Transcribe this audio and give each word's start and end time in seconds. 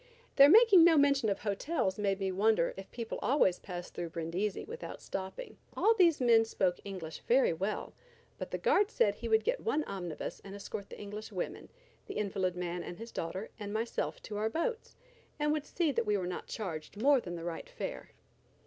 Their 0.35 0.49
making 0.49 0.83
no 0.83 0.97
mention 0.97 1.29
of 1.29 1.41
hotels 1.41 1.99
led 1.99 2.19
me 2.19 2.29
to 2.29 2.35
wonder 2.35 2.73
if 2.75 2.89
people 2.89 3.19
always 3.21 3.59
passed 3.59 3.93
through 3.93 4.09
Brindisi 4.09 4.63
without 4.65 4.99
stopping. 4.99 5.57
All 5.77 5.93
these 5.93 6.19
men 6.19 6.43
spoke 6.43 6.79
English 6.83 7.19
very 7.27 7.53
well, 7.53 7.93
but 8.39 8.49
the 8.49 8.57
guard 8.57 8.89
said 8.89 9.13
he 9.13 9.27
would 9.27 9.43
get 9.43 9.59
one 9.59 9.83
omnibus 9.83 10.41
and 10.43 10.55
escort 10.55 10.89
the 10.89 10.99
English 10.99 11.31
women, 11.31 11.69
the 12.07 12.17
invalid 12.17 12.55
man 12.55 12.81
and 12.81 12.97
his 12.97 13.11
daughter, 13.11 13.51
and 13.59 13.71
myself 13.73 14.19
to 14.23 14.37
our 14.37 14.49
boats, 14.49 14.95
and 15.37 15.51
would 15.51 15.67
see 15.67 15.91
that 15.91 16.07
we 16.07 16.17
were 16.17 16.25
not 16.25 16.47
charged 16.47 16.99
more 16.99 17.21
than 17.21 17.35
the 17.35 17.43
right 17.45 17.69
fare. 17.69 18.09